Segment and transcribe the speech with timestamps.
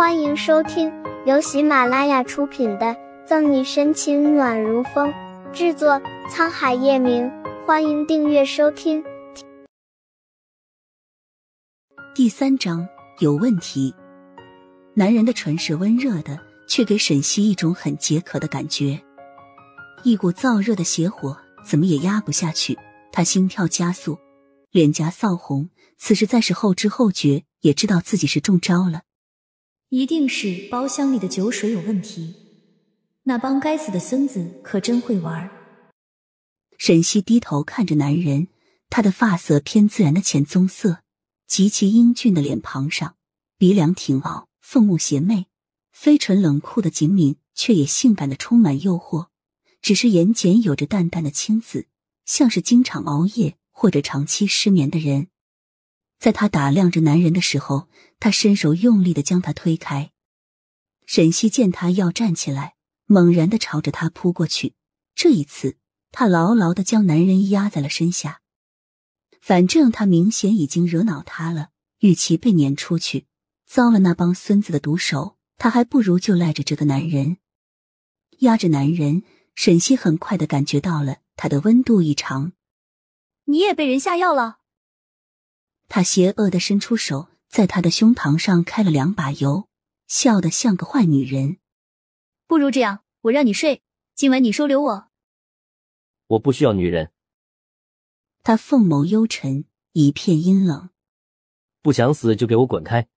[0.00, 0.90] 欢迎收听
[1.26, 2.86] 由喜马拉雅出品的
[3.26, 5.12] 《赠你深情暖如风》，
[5.52, 7.30] 制作沧海夜明。
[7.66, 9.04] 欢迎订阅收听。
[12.14, 13.94] 第三章有问题。
[14.94, 18.98] 男人的唇是温热的，却给沈西一种很解渴的感觉，
[20.02, 22.78] 一股燥热的邪火怎么也压不下去。
[23.12, 24.18] 他心跳加速，
[24.70, 29.02] 脸颊臊红，此时再是后知后觉，也知道自己是中招了。
[29.90, 32.32] 一定是包厢里的酒水有问题，
[33.24, 35.50] 那帮该死的孙子可真会玩。
[36.78, 38.46] 沈西低头看着男人，
[38.88, 41.02] 他的发色偏自然的浅棕色，
[41.48, 43.16] 极其英俊的脸庞上，
[43.58, 45.46] 鼻梁挺凹，凤目邪魅，
[45.90, 49.26] 非纯冷酷的紧抿，却也性感的充满诱惑。
[49.82, 51.88] 只是眼睑有着淡淡的青紫，
[52.24, 55.26] 像是经常熬夜或者长期失眠的人。
[56.20, 57.88] 在他打量着男人的时候，
[58.20, 60.12] 他伸手用力的将他推开。
[61.06, 62.74] 沈西见他要站起来，
[63.06, 64.74] 猛然的朝着他扑过去。
[65.14, 65.78] 这一次，
[66.12, 68.42] 他牢牢的将男人压在了身下。
[69.40, 73.26] 反正他明显已经惹恼他了，与其被撵出去，
[73.66, 77.38] 遭了那帮孙子的毒手，他还不如就赖着这个男人。
[78.40, 79.22] 压着男人，
[79.54, 82.52] 沈西很快的感觉到了他的温度异常。
[83.46, 84.59] 你也被人下药了。
[85.90, 89.68] 他邪恶的伸出手，在他的胸膛上开了两把油，
[90.06, 91.58] 笑得像个坏女人。
[92.46, 93.82] 不如这样，我让你睡，
[94.14, 95.08] 今晚你收留我。
[96.28, 97.10] 我不需要女人。
[98.44, 100.90] 他凤眸幽沉，一片阴冷。
[101.82, 103.08] 不想死就给我滚开！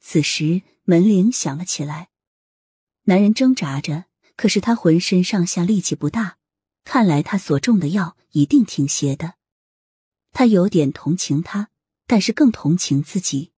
[0.00, 2.08] 此时门铃响了起来，
[3.02, 6.38] 男人挣扎着，可是他浑身上下力气不大。
[6.86, 9.34] 看来他所中的药一定挺邪的，
[10.30, 11.68] 他有点同情他，
[12.06, 13.50] 但是更同情自己。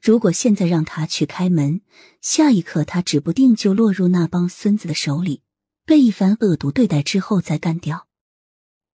[0.00, 1.82] 如果现在让他去开门，
[2.22, 5.42] 下一刻他指不定就落入那帮孙子的手里，
[5.84, 8.08] 被一番恶毒对待之后再干掉。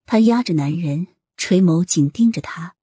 [0.06, 1.06] 他压着男人，
[1.36, 2.74] 垂眸紧盯着他。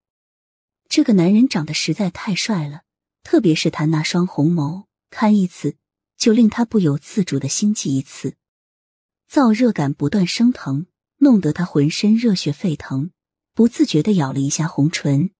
[0.88, 2.84] 这个男人长得实在太帅了，
[3.22, 5.76] 特别是他那双红眸，看一次
[6.16, 8.38] 就令他不由自主的心悸一次。
[9.34, 10.86] 燥热感不断升腾，
[11.18, 13.10] 弄得他浑身热血沸腾，
[13.56, 15.32] 不自觉的咬了一下红唇。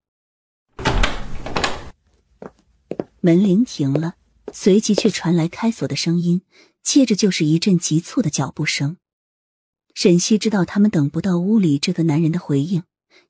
[3.20, 4.16] 门铃停了，
[4.52, 6.42] 随即却传来开锁的声音，
[6.82, 8.98] 接着就是一阵急促的脚步声。
[9.94, 12.82] 沈西知道他们等不到屋里这个男人的回应，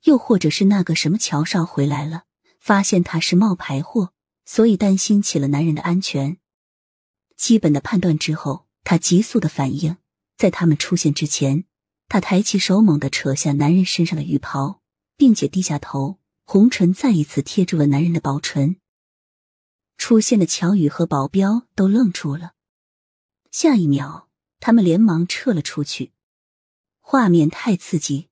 [0.04, 2.22] 又或者是那个什么乔少回来了，
[2.58, 4.14] 发现他是冒牌货，
[4.46, 6.38] 所以担心起了男人的安全。
[7.36, 9.98] 基本的判断之后，他急速的反应。
[10.36, 11.64] 在他们出现之前，
[12.08, 14.80] 他抬起手，猛地扯下男人身上的浴袍，
[15.16, 18.76] 并且低下头，红唇再一次贴住了男人的薄唇。
[19.96, 22.54] 出现的乔宇和保镖都愣住了，
[23.50, 24.28] 下一秒，
[24.58, 26.12] 他们连忙撤了出去。
[27.00, 28.28] 画面太刺激，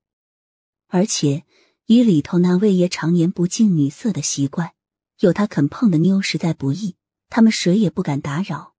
[0.87, 1.45] 而且
[1.85, 4.73] 以里头那位爷常年不近女色的习惯，
[5.19, 6.97] 有他肯碰的妞实在不易，
[7.29, 8.72] 他们谁也不敢打扰。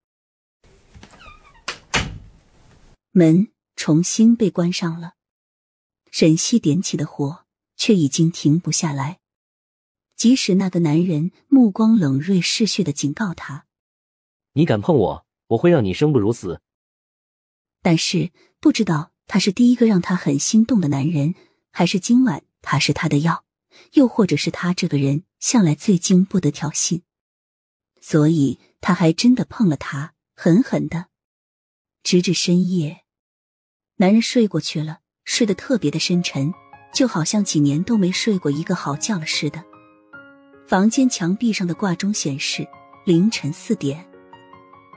[3.16, 5.14] 门重新被关上了，
[6.10, 7.44] 沈西点起的火
[7.76, 9.20] 却已经停不下来。
[10.16, 13.66] 即使那个男人目光冷锐嗜血的警告他
[14.54, 16.60] ：“你敢碰我，我会让你生不如死。”
[17.82, 21.36] 但是不知道他是第一个让他很心动的男人，
[21.70, 23.44] 还是今晚他是他的药，
[23.92, 27.02] 又或者是他这个人向来最经不得挑衅，
[28.00, 31.06] 所以他还真的碰了他，狠狠的，
[32.02, 33.03] 直至深夜。
[33.96, 36.52] 男人睡过去了，睡得特别的深沉，
[36.92, 39.62] 就好像几年都没睡过一个好觉了似的。
[40.66, 42.66] 房间墙壁上的挂钟显示
[43.04, 44.04] 凌晨四点。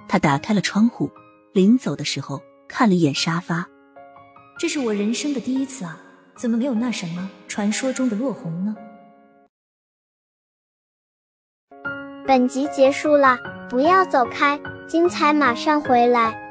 [0.07, 1.11] 他打开了窗户，
[1.53, 3.69] 临走的时候看了一眼沙发。
[4.57, 6.01] 这是我人生的第一次啊，
[6.35, 8.75] 怎么没有那什么传说中的落红呢？
[12.25, 13.37] 本集结束了，
[13.69, 14.59] 不要走开，
[14.89, 16.46] 精彩马上回来。